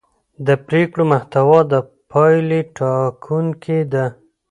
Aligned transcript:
د 0.47 0.49
پرېکړو 0.67 1.03
محتوا 1.11 1.59
د 1.71 1.73
پایلې 2.11 2.61
ټاکونکې 2.77 3.79
ده 3.93 4.05